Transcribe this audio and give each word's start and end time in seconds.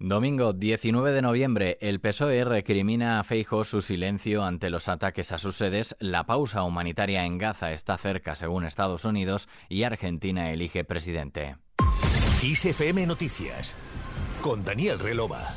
Domingo 0.00 0.52
19 0.52 1.10
de 1.10 1.22
noviembre, 1.22 1.76
el 1.80 1.98
PSOE 1.98 2.44
recrimina 2.44 3.18
a 3.18 3.24
Feijo 3.24 3.64
su 3.64 3.82
silencio 3.82 4.44
ante 4.44 4.70
los 4.70 4.86
ataques 4.86 5.32
a 5.32 5.38
sus 5.38 5.56
sedes. 5.56 5.96
La 5.98 6.24
pausa 6.24 6.62
humanitaria 6.62 7.24
en 7.24 7.36
Gaza 7.36 7.72
está 7.72 7.98
cerca, 7.98 8.36
según 8.36 8.64
Estados 8.64 9.04
Unidos, 9.04 9.48
y 9.68 9.82
Argentina 9.82 10.52
elige 10.52 10.84
presidente. 10.84 11.56
ISFM 12.44 13.08
Noticias 13.08 13.74
con 14.40 14.64
Daniel 14.64 15.00
Relova. 15.00 15.52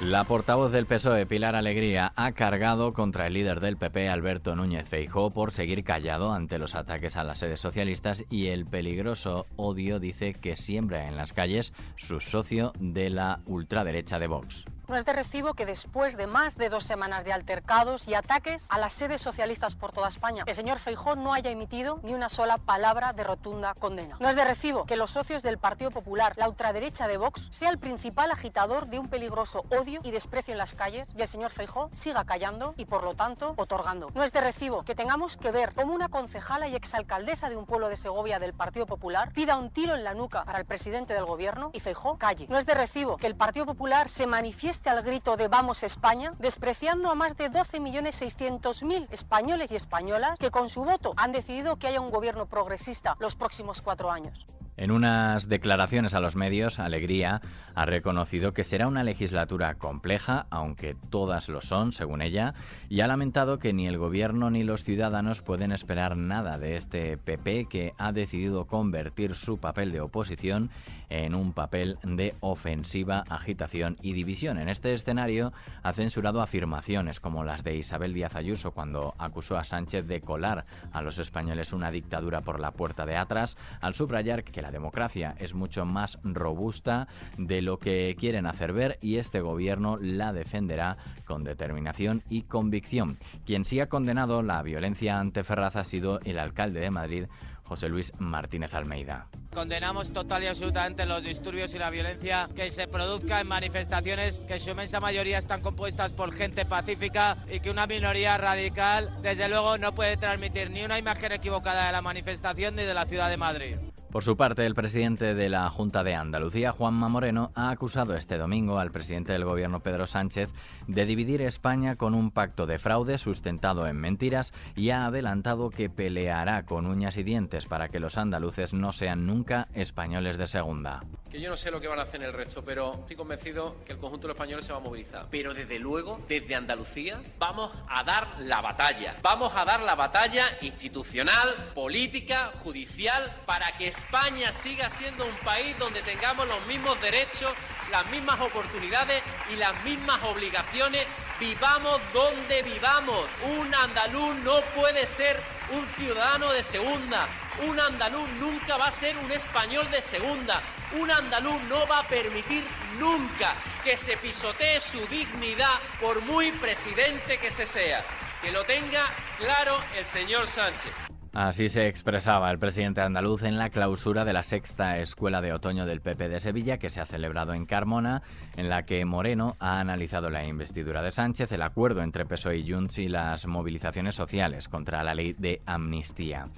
La 0.00 0.22
portavoz 0.22 0.70
del 0.70 0.86
PSOE, 0.86 1.26
Pilar 1.26 1.56
Alegría, 1.56 2.12
ha 2.14 2.30
cargado 2.30 2.92
contra 2.92 3.26
el 3.26 3.34
líder 3.34 3.58
del 3.58 3.76
PP, 3.76 4.08
Alberto 4.08 4.54
Núñez 4.54 4.88
Feijó, 4.88 5.30
por 5.30 5.50
seguir 5.50 5.82
callado 5.82 6.32
ante 6.32 6.60
los 6.60 6.76
ataques 6.76 7.16
a 7.16 7.24
las 7.24 7.40
sedes 7.40 7.60
socialistas 7.60 8.24
y 8.30 8.46
el 8.46 8.64
peligroso 8.64 9.46
odio, 9.56 9.98
dice, 9.98 10.34
que 10.34 10.54
siembra 10.54 11.08
en 11.08 11.16
las 11.16 11.32
calles 11.32 11.72
su 11.96 12.20
socio 12.20 12.72
de 12.78 13.10
la 13.10 13.40
ultraderecha 13.46 14.20
de 14.20 14.28
Vox. 14.28 14.66
No 14.88 14.96
es 14.96 15.04
de 15.04 15.12
recibo 15.12 15.52
que 15.52 15.66
después 15.66 16.16
de 16.16 16.26
más 16.26 16.56
de 16.56 16.70
dos 16.70 16.82
semanas 16.82 17.22
de 17.22 17.34
altercados 17.34 18.08
y 18.08 18.14
ataques 18.14 18.68
a 18.70 18.78
las 18.78 18.94
sedes 18.94 19.20
socialistas 19.20 19.74
por 19.74 19.92
toda 19.92 20.08
España, 20.08 20.44
el 20.46 20.54
señor 20.54 20.78
Feijó 20.78 21.14
no 21.14 21.34
haya 21.34 21.50
emitido 21.50 22.00
ni 22.02 22.14
una 22.14 22.30
sola 22.30 22.56
palabra 22.56 23.12
de 23.12 23.22
rotunda 23.22 23.74
condena. 23.74 24.16
No 24.18 24.30
es 24.30 24.36
de 24.36 24.46
recibo 24.46 24.86
que 24.86 24.96
los 24.96 25.10
socios 25.10 25.42
del 25.42 25.58
Partido 25.58 25.90
Popular, 25.90 26.32
la 26.38 26.48
ultraderecha 26.48 27.06
de 27.06 27.18
Vox, 27.18 27.48
sea 27.50 27.68
el 27.68 27.78
principal 27.78 28.30
agitador 28.30 28.86
de 28.86 28.98
un 28.98 29.08
peligroso 29.08 29.66
odio 29.68 30.00
y 30.04 30.10
desprecio 30.10 30.52
en 30.52 30.58
las 30.58 30.72
calles 30.72 31.06
y 31.14 31.20
el 31.20 31.28
señor 31.28 31.50
Feijó 31.50 31.90
siga 31.92 32.24
callando 32.24 32.72
y 32.78 32.86
por 32.86 33.04
lo 33.04 33.12
tanto 33.12 33.52
otorgando. 33.58 34.08
No 34.14 34.24
es 34.24 34.32
de 34.32 34.40
recibo 34.40 34.84
que 34.84 34.94
tengamos 34.94 35.36
que 35.36 35.50
ver 35.50 35.74
cómo 35.74 35.92
una 35.92 36.08
concejala 36.08 36.66
y 36.66 36.74
exalcaldesa 36.74 37.50
de 37.50 37.58
un 37.58 37.66
pueblo 37.66 37.90
de 37.90 37.98
Segovia 37.98 38.38
del 38.38 38.54
Partido 38.54 38.86
Popular 38.86 39.34
pida 39.34 39.58
un 39.58 39.68
tiro 39.68 39.94
en 39.94 40.02
la 40.02 40.14
nuca 40.14 40.46
para 40.46 40.58
el 40.58 40.64
presidente 40.64 41.12
del 41.12 41.26
gobierno 41.26 41.72
y 41.74 41.80
Feijó 41.80 42.16
calle. 42.16 42.46
No 42.48 42.56
es 42.56 42.64
de 42.64 42.72
recibo 42.72 43.18
que 43.18 43.26
el 43.26 43.36
Partido 43.36 43.66
Popular 43.66 44.08
se 44.08 44.26
manifieste 44.26 44.77
al 44.86 45.02
grito 45.02 45.36
de 45.36 45.48
Vamos 45.48 45.82
España, 45.82 46.34
despreciando 46.38 47.10
a 47.10 47.14
más 47.14 47.36
de 47.36 47.50
12.600.000 47.50 49.08
españoles 49.10 49.72
y 49.72 49.76
españolas 49.76 50.38
que 50.38 50.50
con 50.50 50.68
su 50.68 50.84
voto 50.84 51.14
han 51.16 51.32
decidido 51.32 51.76
que 51.76 51.88
haya 51.88 52.00
un 52.00 52.10
gobierno 52.10 52.46
progresista 52.46 53.16
los 53.18 53.34
próximos 53.34 53.82
cuatro 53.82 54.10
años. 54.10 54.46
En 54.78 54.92
unas 54.92 55.48
declaraciones 55.48 56.14
a 56.14 56.20
los 56.20 56.36
medios, 56.36 56.78
Alegría 56.78 57.42
ha 57.74 57.84
reconocido 57.84 58.52
que 58.54 58.62
será 58.62 58.86
una 58.86 59.02
legislatura 59.02 59.74
compleja, 59.74 60.46
aunque 60.50 60.96
todas 61.10 61.48
lo 61.48 61.62
son, 61.62 61.92
según 61.92 62.22
ella, 62.22 62.54
y 62.88 63.00
ha 63.00 63.08
lamentado 63.08 63.58
que 63.58 63.72
ni 63.72 63.88
el 63.88 63.98
gobierno 63.98 64.50
ni 64.50 64.62
los 64.62 64.84
ciudadanos 64.84 65.42
pueden 65.42 65.72
esperar 65.72 66.16
nada 66.16 66.58
de 66.58 66.76
este 66.76 67.18
PP 67.18 67.66
que 67.68 67.92
ha 67.98 68.12
decidido 68.12 68.68
convertir 68.68 69.34
su 69.34 69.58
papel 69.58 69.90
de 69.90 70.00
oposición 70.00 70.70
en 71.10 71.34
un 71.34 71.52
papel 71.52 71.98
de 72.02 72.34
ofensiva, 72.40 73.24
agitación 73.28 73.96
y 74.02 74.12
división. 74.12 74.58
En 74.58 74.68
este 74.68 74.92
escenario 74.92 75.52
ha 75.82 75.92
censurado 75.92 76.42
afirmaciones 76.42 77.20
como 77.20 77.44
las 77.44 77.64
de 77.64 77.76
Isabel 77.76 78.12
Díaz 78.12 78.36
Ayuso 78.36 78.72
cuando 78.72 79.14
acusó 79.18 79.56
a 79.56 79.64
Sánchez 79.64 80.06
de 80.06 80.20
colar 80.20 80.66
a 80.92 81.02
los 81.02 81.18
españoles 81.18 81.72
una 81.72 81.90
dictadura 81.90 82.42
por 82.42 82.60
la 82.60 82.72
puerta 82.72 83.06
de 83.06 83.16
atrás, 83.16 83.56
al 83.80 83.94
subrayar 83.94 84.44
que 84.44 84.62
la 84.62 84.67
la 84.68 84.72
democracia 84.72 85.34
es 85.38 85.54
mucho 85.54 85.86
más 85.86 86.18
robusta 86.22 87.08
de 87.38 87.62
lo 87.62 87.78
que 87.78 88.14
quieren 88.20 88.44
hacer 88.44 88.74
ver 88.74 88.98
y 89.00 89.16
este 89.16 89.40
gobierno 89.40 89.96
la 89.98 90.34
defenderá 90.34 90.98
con 91.24 91.42
determinación 91.42 92.22
y 92.28 92.42
convicción. 92.42 93.18
Quien 93.46 93.64
sí 93.64 93.80
ha 93.80 93.88
condenado 93.88 94.42
la 94.42 94.62
violencia 94.62 95.20
ante 95.20 95.42
Ferraz 95.42 95.76
ha 95.76 95.86
sido 95.86 96.20
el 96.20 96.38
alcalde 96.38 96.80
de 96.80 96.90
Madrid, 96.90 97.24
José 97.64 97.88
Luis 97.88 98.12
Martínez 98.18 98.74
Almeida. 98.74 99.28
Condenamos 99.54 100.12
total 100.12 100.42
y 100.42 100.48
absolutamente 100.48 101.06
los 101.06 101.22
disturbios 101.22 101.72
y 101.74 101.78
la 101.78 101.88
violencia 101.88 102.50
que 102.54 102.70
se 102.70 102.88
produzca 102.88 103.40
en 103.40 103.48
manifestaciones 103.48 104.40
que 104.40 104.54
en 104.54 104.60
su 104.60 104.70
inmensa 104.70 105.00
mayoría 105.00 105.38
están 105.38 105.62
compuestas 105.62 106.12
por 106.12 106.32
gente 106.32 106.66
pacífica 106.66 107.38
y 107.50 107.60
que 107.60 107.70
una 107.70 107.86
minoría 107.86 108.36
radical 108.36 109.08
desde 109.22 109.48
luego 109.48 109.78
no 109.78 109.94
puede 109.94 110.18
transmitir 110.18 110.70
ni 110.70 110.84
una 110.84 110.98
imagen 110.98 111.32
equivocada 111.32 111.86
de 111.86 111.92
la 111.92 112.02
manifestación 112.02 112.76
ni 112.76 112.82
de 112.82 112.92
la 112.92 113.06
ciudad 113.06 113.30
de 113.30 113.38
Madrid. 113.38 113.76
Por 114.10 114.24
su 114.24 114.38
parte, 114.38 114.64
el 114.64 114.74
presidente 114.74 115.34
de 115.34 115.50
la 115.50 115.68
Junta 115.68 116.02
de 116.02 116.14
Andalucía, 116.14 116.72
Juanma 116.72 117.10
Moreno, 117.10 117.52
ha 117.54 117.68
acusado 117.68 118.14
este 118.14 118.38
domingo 118.38 118.78
al 118.78 118.90
presidente 118.90 119.32
del 119.32 119.44
gobierno, 119.44 119.80
Pedro 119.80 120.06
Sánchez, 120.06 120.48
de 120.86 121.04
dividir 121.04 121.42
España 121.42 121.96
con 121.96 122.14
un 122.14 122.30
pacto 122.30 122.64
de 122.64 122.78
fraude 122.78 123.18
sustentado 123.18 123.86
en 123.86 123.96
mentiras 123.96 124.54
y 124.74 124.90
ha 124.90 125.04
adelantado 125.04 125.68
que 125.68 125.90
peleará 125.90 126.64
con 126.64 126.86
uñas 126.86 127.18
y 127.18 127.22
dientes 127.22 127.66
para 127.66 127.90
que 127.90 128.00
los 128.00 128.16
andaluces 128.16 128.72
no 128.72 128.94
sean 128.94 129.26
nunca 129.26 129.68
españoles 129.74 130.38
de 130.38 130.46
segunda. 130.46 131.04
Que 131.30 131.42
yo 131.42 131.50
no 131.50 131.58
sé 131.58 131.70
lo 131.70 131.78
que 131.78 131.88
van 131.88 131.98
a 131.98 132.02
hacer 132.02 132.22
en 132.22 132.28
el 132.28 132.32
resto, 132.32 132.64
pero 132.64 132.94
estoy 133.00 133.16
convencido 133.16 133.76
que 133.84 133.92
el 133.92 133.98
conjunto 133.98 134.26
de 134.26 134.28
los 134.28 134.36
españoles 134.36 134.64
se 134.64 134.72
va 134.72 134.78
a 134.78 134.82
movilizar. 134.82 135.26
Pero 135.30 135.52
desde 135.52 135.78
luego, 135.78 136.18
desde 136.26 136.54
Andalucía, 136.54 137.20
vamos 137.38 137.70
a 137.86 138.02
dar 138.04 138.38
la 138.38 138.62
batalla. 138.62 139.18
Vamos 139.22 139.54
a 139.54 139.66
dar 139.66 139.80
la 139.82 139.94
batalla 139.94 140.46
institucional, 140.62 141.72
política, 141.74 142.52
judicial, 142.64 143.42
para 143.44 143.66
que 143.76 143.97
España 143.98 144.52
siga 144.52 144.88
siendo 144.88 145.26
un 145.26 145.34
país 145.38 145.76
donde 145.76 146.02
tengamos 146.02 146.46
los 146.46 146.64
mismos 146.66 147.00
derechos, 147.00 147.52
las 147.90 148.06
mismas 148.10 148.40
oportunidades 148.40 149.24
y 149.52 149.56
las 149.56 149.74
mismas 149.82 150.22
obligaciones, 150.22 151.04
vivamos 151.40 152.00
donde 152.14 152.62
vivamos. 152.62 153.26
Un 153.58 153.74
andaluz 153.74 154.36
no 154.36 154.60
puede 154.76 155.04
ser 155.04 155.40
un 155.72 155.84
ciudadano 155.96 156.52
de 156.52 156.62
segunda. 156.62 157.26
Un 157.66 157.80
andaluz 157.80 158.28
nunca 158.40 158.76
va 158.76 158.86
a 158.86 158.92
ser 158.92 159.16
un 159.16 159.32
español 159.32 159.90
de 159.90 160.00
segunda. 160.00 160.62
Un 160.92 161.10
andaluz 161.10 161.60
no 161.62 161.84
va 161.88 161.98
a 161.98 162.06
permitir 162.06 162.64
nunca 163.00 163.52
que 163.82 163.96
se 163.96 164.16
pisotee 164.16 164.78
su 164.78 165.04
dignidad 165.08 165.74
por 166.00 166.20
muy 166.22 166.52
presidente 166.52 167.38
que 167.38 167.50
se 167.50 167.66
sea. 167.66 168.00
Que 168.42 168.52
lo 168.52 168.62
tenga 168.62 169.04
claro 169.38 169.76
el 169.96 170.06
señor 170.06 170.46
Sánchez. 170.46 171.07
Así 171.34 171.68
se 171.68 171.86
expresaba 171.86 172.50
el 172.50 172.58
presidente 172.58 173.02
andaluz 173.02 173.42
en 173.42 173.58
la 173.58 173.70
clausura 173.70 174.24
de 174.24 174.32
la 174.32 174.42
sexta 174.42 174.98
Escuela 174.98 175.40
de 175.40 175.52
Otoño 175.52 175.84
del 175.84 176.00
PP 176.00 176.28
de 176.28 176.40
Sevilla, 176.40 176.78
que 176.78 176.90
se 176.90 177.00
ha 177.00 177.06
celebrado 177.06 177.52
en 177.52 177.66
Carmona, 177.66 178.22
en 178.56 178.68
la 178.68 178.84
que 178.84 179.04
Moreno 179.04 179.54
ha 179.60 179.78
analizado 179.78 180.30
la 180.30 180.44
investidura 180.46 181.02
de 181.02 181.10
Sánchez, 181.10 181.52
el 181.52 181.62
acuerdo 181.62 182.02
entre 182.02 182.24
PSOE 182.24 182.58
y 182.58 182.72
Junts 182.72 182.98
y 182.98 183.08
las 183.08 183.46
movilizaciones 183.46 184.14
sociales 184.14 184.68
contra 184.68 185.04
la 185.04 185.14
ley 185.14 185.34
de 185.34 185.60
amnistía. 185.66 186.48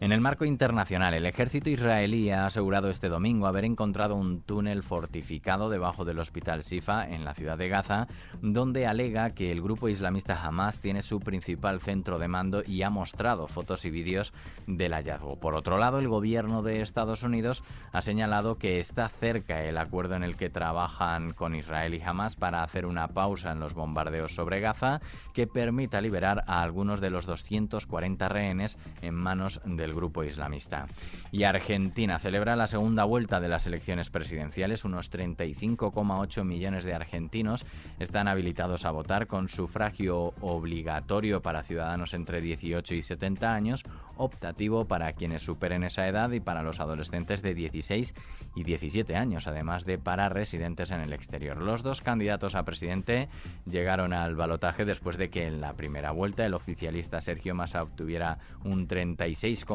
En 0.00 0.12
el 0.12 0.20
marco 0.20 0.44
internacional, 0.44 1.12
el 1.14 1.26
ejército 1.26 1.70
israelí 1.70 2.30
ha 2.30 2.46
asegurado 2.46 2.88
este 2.88 3.08
domingo 3.08 3.48
haber 3.48 3.64
encontrado 3.64 4.14
un 4.14 4.42
túnel 4.42 4.84
fortificado 4.84 5.70
debajo 5.70 6.04
del 6.04 6.20
hospital 6.20 6.62
Sifa 6.62 7.04
en 7.08 7.24
la 7.24 7.34
ciudad 7.34 7.58
de 7.58 7.68
Gaza, 7.68 8.06
donde 8.40 8.86
alega 8.86 9.30
que 9.30 9.50
el 9.50 9.60
grupo 9.60 9.88
islamista 9.88 10.40
Hamas 10.40 10.80
tiene 10.80 11.02
su 11.02 11.18
principal 11.18 11.80
centro 11.80 12.20
de 12.20 12.28
mando 12.28 12.62
y 12.64 12.82
ha 12.82 12.90
mostrado 12.90 13.48
fotos 13.48 13.84
y 13.86 13.90
vídeos 13.90 14.32
del 14.68 14.92
hallazgo. 14.92 15.40
Por 15.40 15.56
otro 15.56 15.78
lado, 15.78 15.98
el 15.98 16.06
gobierno 16.06 16.62
de 16.62 16.80
Estados 16.80 17.24
Unidos 17.24 17.64
ha 17.90 18.00
señalado 18.00 18.56
que 18.56 18.78
está 18.78 19.08
cerca 19.08 19.64
el 19.64 19.78
acuerdo 19.78 20.14
en 20.14 20.22
el 20.22 20.36
que 20.36 20.48
trabajan 20.48 21.32
con 21.32 21.56
Israel 21.56 21.92
y 21.94 22.00
Hamas 22.00 22.36
para 22.36 22.62
hacer 22.62 22.86
una 22.86 23.08
pausa 23.08 23.50
en 23.50 23.58
los 23.58 23.74
bombardeos 23.74 24.32
sobre 24.32 24.60
Gaza 24.60 25.00
que 25.34 25.48
permita 25.48 26.00
liberar 26.00 26.44
a 26.46 26.62
algunos 26.62 27.00
de 27.00 27.10
los 27.10 27.26
240 27.26 28.28
rehenes 28.28 28.78
en 29.02 29.16
manos 29.16 29.60
de 29.64 29.87
el 29.88 29.94
grupo 29.94 30.24
islamista. 30.24 30.86
Y 31.32 31.44
Argentina 31.44 32.18
celebra 32.18 32.56
la 32.56 32.66
segunda 32.66 33.04
vuelta 33.04 33.40
de 33.40 33.48
las 33.48 33.66
elecciones 33.66 34.10
presidenciales. 34.10 34.84
Unos 34.84 35.10
35,8 35.10 36.44
millones 36.44 36.84
de 36.84 36.94
argentinos 36.94 37.66
están 37.98 38.28
habilitados 38.28 38.84
a 38.84 38.90
votar 38.90 39.26
con 39.26 39.48
sufragio 39.48 40.34
obligatorio 40.40 41.42
para 41.42 41.62
ciudadanos 41.62 42.14
entre 42.14 42.40
18 42.40 42.94
y 42.94 43.02
70 43.02 43.54
años, 43.54 43.84
optativo 44.16 44.86
para 44.86 45.12
quienes 45.12 45.42
superen 45.42 45.84
esa 45.84 46.06
edad 46.06 46.30
y 46.30 46.40
para 46.40 46.62
los 46.62 46.80
adolescentes 46.80 47.42
de 47.42 47.54
16 47.54 48.14
y 48.54 48.64
17 48.64 49.16
años, 49.16 49.46
además 49.46 49.84
de 49.84 49.98
para 49.98 50.28
residentes 50.28 50.90
en 50.90 51.00
el 51.00 51.12
exterior. 51.12 51.62
Los 51.62 51.82
dos 51.82 52.00
candidatos 52.00 52.54
a 52.54 52.64
presidente 52.64 53.28
llegaron 53.66 54.12
al 54.12 54.34
balotaje 54.34 54.84
después 54.84 55.16
de 55.16 55.30
que 55.30 55.46
en 55.46 55.60
la 55.60 55.74
primera 55.74 56.10
vuelta 56.10 56.44
el 56.44 56.54
oficialista 56.54 57.20
Sergio 57.20 57.54
Massa 57.54 57.82
obtuviera 57.82 58.38
un 58.64 58.86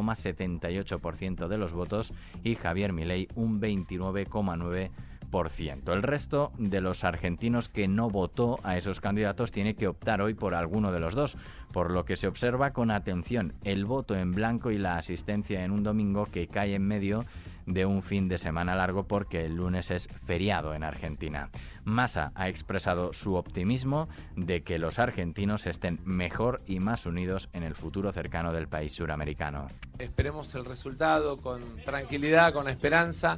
36,78% 0.06 1.48
de 1.48 1.58
los 1.58 1.74
votos 1.74 2.14
y 2.44 2.56
Javier 2.56 2.94
Milei 2.94 3.28
un 3.36 3.62
29,9%. 3.62 5.92
El 5.92 6.04
resto 6.04 6.52
de 6.60 6.80
los 6.80 7.04
argentinos 7.04 7.68
que 7.68 7.88
no 7.88 8.08
votó 8.08 8.60
a 8.62 8.78
esos 8.78 9.00
candidatos 9.00 9.52
tiene 9.52 9.74
que 9.74 9.88
optar 9.88 10.22
hoy 10.22 10.36
por 10.36 10.54
alguno 10.54 10.92
de 10.92 11.00
los 11.00 11.16
dos, 11.16 11.38
por 11.72 11.90
lo 11.90 12.06
que 12.06 12.18
se 12.18 12.28
observa 12.28 12.72
con 12.72 12.92
atención 12.92 13.54
el 13.64 13.86
voto 13.86 14.16
en 14.16 14.34
blanco 14.34 14.70
y 14.70 14.78
la 14.78 14.98
asistencia 14.98 15.64
en 15.64 15.72
un 15.72 15.82
domingo 15.82 16.28
que 16.28 16.48
cae 16.48 16.76
en 16.76 16.86
medio 16.86 17.26
de 17.66 17.86
un 17.86 18.02
fin 18.02 18.28
de 18.28 18.38
semana 18.38 18.76
largo 18.76 19.08
porque 19.08 19.46
el 19.46 19.56
lunes 19.56 19.92
es 19.92 20.08
feriado 20.26 20.74
en 20.74 20.84
Argentina. 20.84 21.50
Massa 21.84 22.32
ha 22.36 22.48
expresado 22.48 23.14
su 23.14 23.36
optimismo 23.36 24.08
de 24.36 24.64
que 24.64 24.80
los 24.80 25.00
argentinos 25.00 25.66
estén 25.68 26.00
mejor 26.06 26.62
y 26.66 26.80
más 26.80 27.06
unidos 27.06 27.50
en 27.54 27.64
el 27.64 27.76
futuro 27.76 28.12
cercano 28.12 28.54
del 28.54 28.68
país 28.68 28.94
suramericano. 28.94 29.68
Esperemos 30.00 30.56
el 30.56 30.66
resultado 30.66 31.38
con 31.38 31.62
tranquilidad, 31.84 32.54
con 32.54 32.70
esperanza 32.70 33.38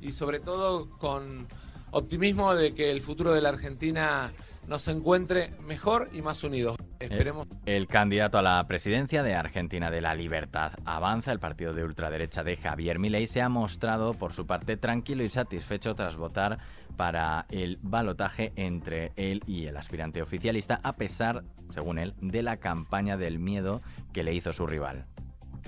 y 0.00 0.12
sobre 0.12 0.40
todo 0.40 0.90
con 0.98 1.46
optimismo 1.90 2.54
de 2.54 2.74
que 2.74 2.90
el 2.90 3.00
futuro 3.00 3.32
de 3.32 3.40
la 3.40 3.48
Argentina 3.50 4.32
nos 4.68 4.86
encuentre 4.86 5.52
mejor 5.66 6.10
y 6.12 6.22
más 6.22 6.44
unidos. 6.44 6.76
Esperemos. 7.00 7.46
El, 7.64 7.88
candidato 7.88 8.38
a 8.38 8.42
la 8.42 8.64
presidencia 8.68 9.22
de 9.22 9.34
Argentina 9.34 9.90
de 9.90 10.02
la 10.02 10.14
Libertad 10.14 10.72
Avanza, 10.84 11.32
el 11.32 11.38
partido 11.38 11.72
de 11.72 11.84
ultraderecha 11.84 12.44
de 12.44 12.56
Javier 12.56 12.98
Milei, 12.98 13.26
se 13.26 13.40
ha 13.40 13.48
mostrado 13.48 14.14
por 14.14 14.34
su 14.34 14.46
parte 14.46 14.76
tranquilo 14.76 15.24
y 15.24 15.30
satisfecho 15.30 15.94
tras 15.94 16.16
votar 16.16 16.58
para 16.96 17.46
el 17.48 17.78
balotaje 17.80 18.52
entre 18.56 19.12
él 19.16 19.42
y 19.46 19.66
el 19.66 19.76
aspirante 19.76 20.20
oficialista, 20.20 20.80
a 20.82 20.96
pesar, 20.96 21.44
según 21.70 21.98
él, 21.98 22.14
de 22.20 22.42
la 22.42 22.58
campaña 22.58 23.16
del 23.16 23.38
miedo 23.38 23.80
que 24.12 24.22
le 24.22 24.34
hizo 24.34 24.52
su 24.52 24.66
rival. 24.66 25.06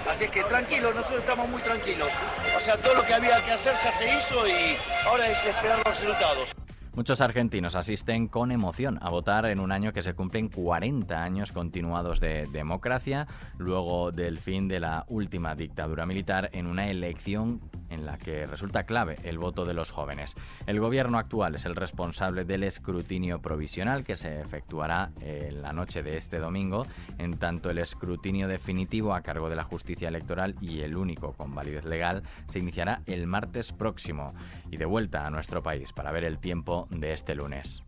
Así 0.09 0.25
es 0.25 0.31
que 0.31 0.43
tranquilo, 0.45 0.93
nosotros 0.93 1.21
estamos 1.21 1.49
muy 1.49 1.61
tranquilos. 1.63 2.09
O 2.57 2.61
sea, 2.61 2.77
todo 2.77 2.95
lo 2.95 3.07
que 3.07 3.15
había 3.15 3.45
que 3.45 3.53
hacer 3.53 3.75
ya 3.83 3.93
se 3.93 4.17
hizo 4.17 4.47
y 4.47 4.77
ahora 5.07 5.29
es 5.29 5.45
esperar 5.45 5.79
los 5.79 5.87
resultados. 5.87 6.55
Muchos 6.93 7.21
argentinos 7.21 7.77
asisten 7.77 8.27
con 8.27 8.51
emoción 8.51 8.99
a 9.01 9.11
votar 9.11 9.47
en 9.47 9.61
un 9.61 9.71
año 9.71 9.93
que 9.93 10.03
se 10.03 10.15
cumplen 10.15 10.49
40 10.49 11.23
años 11.23 11.53
continuados 11.53 12.19
de 12.19 12.49
democracia, 12.53 13.29
luego 13.59 14.11
del 14.11 14.41
fin 14.41 14.67
de 14.67 14.81
la 14.81 15.05
última 15.09 15.55
dictadura 15.55 16.05
militar, 16.05 16.51
en 16.53 16.67
una 16.67 16.91
elección 16.91 17.61
en 17.91 18.07
la 18.07 18.19
que 18.19 18.47
resulta 18.47 18.85
clave 18.85 19.17
el 19.25 19.39
voto 19.39 19.65
de 19.65 19.75
los 19.75 19.91
jóvenes. 19.91 20.35
El 20.67 20.81
gobierno 20.81 21.19
actual 21.19 21.55
es 21.55 21.67
el 21.67 21.77
responsable 21.77 22.45
del 22.45 22.65
escrutinio 22.65 23.41
provisional 23.41 24.05
que 24.05 24.17
se 24.17 24.41
efectuará 24.41 25.11
en 25.21 25.63
la 25.63 25.73
noche 25.73 26.03
de 26.03 26.17
este 26.17 26.39
domingo, 26.39 26.87
en 27.19 27.39
tanto 27.39 27.71
el 27.71 27.79
escrutinio 27.79 28.49
definitivo 28.49 29.15
a 29.15 29.23
cargo 29.23 29.49
de 29.51 29.57
la 29.57 29.65
justicia 29.65 30.09
electoral 30.09 30.55
y 30.61 30.81
el 30.81 30.97
único 30.97 31.33
con 31.33 31.55
validez 31.55 31.85
legal 31.85 32.23
se 32.49 32.59
iniciará 32.59 33.03
el 33.07 33.27
martes 33.27 33.73
próximo. 33.73 34.35
Y 34.71 34.77
de 34.77 34.85
vuelta 34.85 35.27
a 35.27 35.31
nuestro 35.31 35.63
país 35.63 35.93
para 35.93 36.13
ver 36.13 36.25
el 36.25 36.39
tiempo 36.39 36.87
de 36.91 37.13
este 37.13 37.35
lunes. 37.35 37.83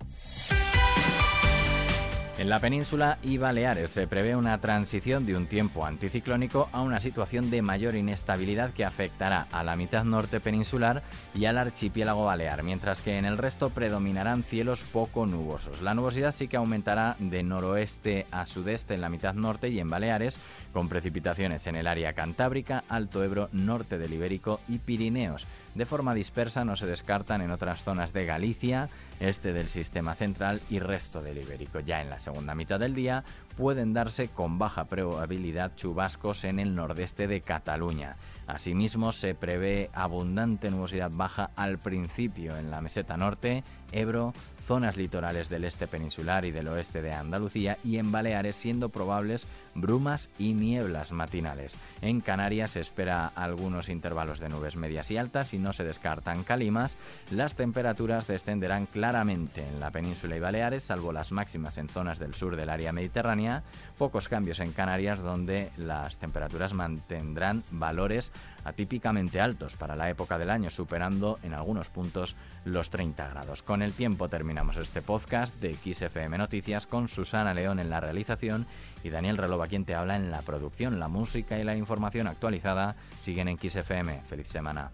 En 2.39 2.49
la 2.49 2.61
península 2.61 3.19
y 3.23 3.37
Baleares 3.37 3.91
se 3.91 4.07
prevé 4.07 4.35
una 4.35 4.59
transición 4.59 5.27
de 5.27 5.37
un 5.37 5.47
tiempo 5.47 5.85
anticiclónico 5.85 6.71
a 6.73 6.81
una 6.81 6.99
situación 6.99 7.51
de 7.51 7.61
mayor 7.61 7.95
inestabilidad 7.95 8.73
que 8.73 8.87
afectará 8.87 9.47
a 9.53 9.63
la 9.63 9.77
mitad 9.77 10.05
norte 10.05 10.41
peninsular 10.41 11.03
y 11.35 11.45
al 11.45 11.59
archipiélago 11.59 12.25
balear, 12.25 12.63
mientras 12.63 13.03
que 13.03 13.19
en 13.19 13.27
el 13.27 13.37
resto 13.37 13.69
predominarán 13.69 14.45
cielos 14.45 14.83
poco 14.83 15.27
nubosos. 15.27 15.83
La 15.83 15.93
nubosidad 15.93 16.35
sí 16.35 16.49
que 16.49 16.57
aumentará 16.57 17.17
de 17.19 17.43
noroeste 17.43 18.27
a 18.31 18.47
sudeste 18.47 18.95
en 18.95 19.03
la 19.03 19.11
mitad 19.11 19.35
norte 19.35 19.69
y 19.69 19.79
en 19.79 19.91
Baleares, 19.91 20.39
con 20.73 20.89
precipitaciones 20.89 21.67
en 21.67 21.77
el 21.77 21.87
área 21.87 22.15
cantábrica, 22.15 22.83
Alto 22.89 23.23
Ebro, 23.23 23.51
norte 23.53 23.99
del 23.99 24.15
Ibérico 24.15 24.59
y 24.69 24.79
Pirineos. 24.79 25.47
De 25.75 25.87
forma 25.87 26.15
dispersa 26.15 26.65
no 26.65 26.77
se 26.77 26.87
descartan 26.87 27.41
en 27.41 27.51
otras 27.51 27.83
zonas 27.83 28.13
de 28.13 28.27
Galicia, 28.27 28.91
este 29.21 29.55
del 29.55 29.69
sistema 29.69 30.15
central 30.15 30.61
y 30.69 30.81
resto 30.81 31.23
del 31.23 31.39
Ibérico. 31.39 31.81
Ya 31.81 32.03
en 32.03 32.11
la 32.11 32.19
segunda 32.19 32.55
mitad 32.55 32.79
del 32.79 32.95
día 32.95 33.25
pueden 33.57 33.95
darse 33.95 34.29
con 34.29 34.59
baja 34.59 34.85
probabilidad 34.85 35.73
chubascos 35.75 36.45
en 36.45 36.59
el 36.59 36.75
nordeste 36.75 37.27
de 37.27 37.41
Cataluña. 37.41 38.17
Asimismo, 38.47 39.13
se 39.13 39.35
prevé 39.35 39.89
abundante 39.95 40.71
nubosidad 40.71 41.11
baja 41.11 41.51
al 41.57 41.79
principio 41.79 42.57
en 42.59 42.71
la 42.71 42.83
meseta 42.83 43.17
norte, 43.17 43.65
Ebro, 43.93 44.35
zonas 44.67 44.97
litorales 44.97 45.49
del 45.49 45.65
este 45.65 45.87
peninsular 45.87 46.45
y 46.45 46.51
del 46.51 46.69
oeste 46.69 47.03
de 47.03 47.13
Andalucía 47.13 47.79
y 47.85 47.99
en 47.99 48.13
Baleares 48.13 48.57
siendo 48.57 48.89
probables 48.89 49.47
brumas 49.75 50.29
y 50.39 50.55
nieblas 50.55 51.13
matinales. 51.13 51.75
En 52.01 52.21
Canarias 52.21 52.73
se 52.73 52.81
espera 52.81 53.27
algunos 53.35 53.89
intervalos 53.89 54.39
de 54.39 54.49
nubes 54.49 54.77
medias 54.77 55.11
y 55.11 55.17
altas 55.17 55.55
y 55.55 55.59
no 55.59 55.73
se 55.73 55.85
descartan 55.85 56.45
calimas. 56.45 56.97
Las 57.31 57.55
temperaturas 57.55 58.27
descenderán 58.27 58.87
claramente 58.87 59.67
en 59.67 59.81
la 59.81 59.91
península 59.91 60.37
y 60.37 60.41
Baleares, 60.41 60.85
salvo 60.85 61.13
las 61.13 61.33
máximas 61.33 61.79
en 61.79 61.89
zonas 61.89 62.19
del 62.19 62.35
sur 62.35 62.57
del 62.57 62.71
área 62.71 62.93
mediterránea. 62.93 63.63
Pocos 63.99 64.29
cambios 64.29 64.61
en 64.61 64.73
Canarias 64.73 65.21
donde 65.21 65.71
las 65.77 66.17
temperaturas 66.19 66.75
mantendrán 66.75 67.65
valores 67.71 68.33
atípicamente 68.65 69.41
altos 69.41 69.77
para 69.77 69.97
la 69.97 70.09
época 70.11 70.39
del 70.39 70.51
año, 70.51 70.71
superando 70.71 71.39
en 71.43 71.55
algunos 71.55 71.89
puntos 71.89 72.37
los 72.65 72.91
30 72.91 73.29
grados. 73.29 73.63
Con 73.63 73.83
el 73.83 73.93
tiempo 73.93 74.29
terminamos 74.53 74.77
este 74.77 75.01
podcast 75.01 75.59
de 75.63 75.73
XFM 75.73 76.37
Noticias 76.37 76.87
con 76.87 77.09
Susana 77.09 77.55
León 77.55 77.81
en 77.81 77.89
la 77.89 78.01
realización 78.01 78.67
y 79.03 79.09
Daniel 79.09 79.39
Relova 79.39 79.67
quien 79.67 79.87
te 79.87 79.95
habla 79.95 80.15
en 80.15 80.31
la 80.31 80.43
producción. 80.43 81.01
La 81.01 81.09
música 81.09 81.59
y 81.59 81.65
la 81.65 81.75
información 81.75 82.27
actualizada 82.27 82.97
siguen 83.23 83.49
en 83.49 83.57
XFM. 83.57 84.21
Feliz 84.29 84.49
semana. 84.49 84.91